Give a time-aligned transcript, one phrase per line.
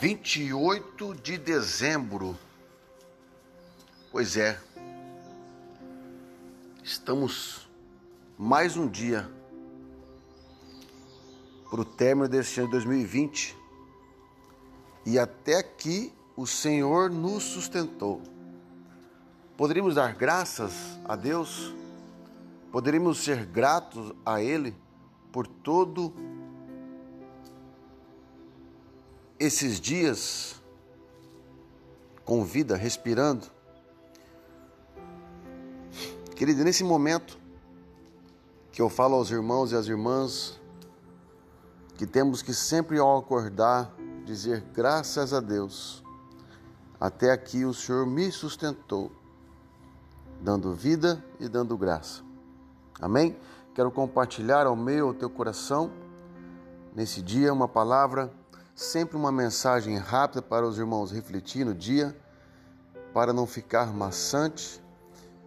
[0.00, 2.36] 28 de dezembro.
[4.10, 4.58] Pois é,
[6.82, 7.68] estamos
[8.36, 9.30] mais um dia
[11.70, 13.56] para o término deste ano de 2020
[15.06, 18.20] e até aqui o Senhor nos sustentou.
[19.56, 20.72] Poderíamos dar graças
[21.04, 21.72] a Deus,
[22.72, 24.74] poderíamos ser gratos a Ele
[25.30, 26.12] por todo
[29.44, 30.54] esses dias
[32.24, 33.46] com vida, respirando.
[36.34, 37.38] Querido, nesse momento
[38.72, 40.58] que eu falo aos irmãos e às irmãs
[41.96, 43.94] que temos que sempre ao acordar
[44.24, 46.02] dizer graças a Deus.
[46.98, 49.12] Até aqui o Senhor me sustentou,
[50.40, 52.22] dando vida e dando graça.
[52.98, 53.36] Amém?
[53.74, 55.92] Quero compartilhar ao meu, ao teu coração,
[56.94, 58.32] nesse dia, uma palavra
[58.74, 62.16] sempre uma mensagem rápida para os irmãos refletir no dia,
[63.12, 64.82] para não ficar maçante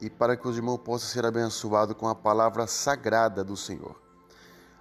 [0.00, 4.00] e para que os irmãos possam ser abençoados com a palavra sagrada do Senhor.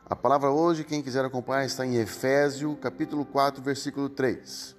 [0.04, 4.76] A palavra hoje, quem quiser acompanhar, está em Efésio, capítulo 4, versículo 3.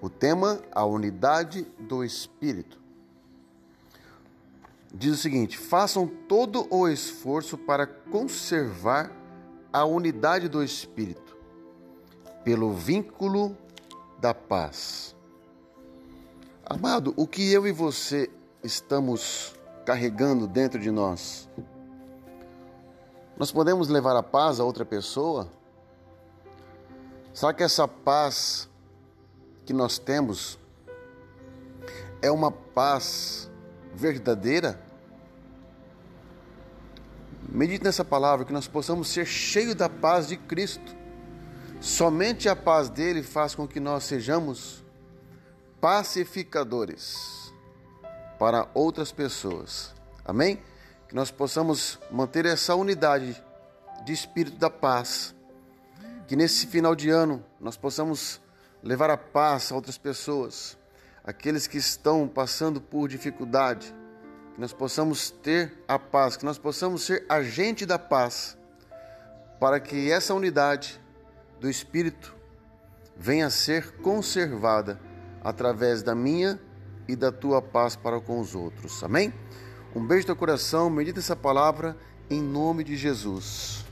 [0.00, 2.78] O tema, a unidade do Espírito.
[4.94, 9.10] Diz o seguinte: façam todo o esforço para conservar
[9.72, 11.31] a unidade do Espírito
[12.44, 13.56] pelo vínculo
[14.18, 15.14] da paz.
[16.64, 18.30] Amado, o que eu e você
[18.62, 19.54] estamos
[19.84, 21.48] carregando dentro de nós?
[23.36, 25.48] Nós podemos levar a paz a outra pessoa?
[27.34, 28.68] Será que essa paz
[29.64, 30.58] que nós temos
[32.20, 33.50] é uma paz
[33.94, 34.80] verdadeira?
[37.48, 41.01] Medite nessa palavra, que nós possamos ser cheios da paz de Cristo.
[41.82, 44.84] Somente a paz dele faz com que nós sejamos
[45.80, 47.52] pacificadores
[48.38, 49.92] para outras pessoas.
[50.24, 50.62] Amém?
[51.08, 53.42] Que nós possamos manter essa unidade
[54.04, 55.34] de espírito da paz.
[56.28, 58.40] Que nesse final de ano nós possamos
[58.80, 60.78] levar a paz a outras pessoas,
[61.24, 63.92] aqueles que estão passando por dificuldade.
[64.54, 68.56] Que nós possamos ter a paz, que nós possamos ser agente da paz,
[69.58, 71.01] para que essa unidade
[71.62, 72.34] do Espírito
[73.16, 75.00] venha a ser conservada
[75.44, 76.60] através da minha
[77.06, 79.02] e da tua paz para com os outros.
[79.04, 79.32] Amém?
[79.94, 81.96] Um beijo no coração, medita essa palavra
[82.28, 83.84] em nome de Jesus.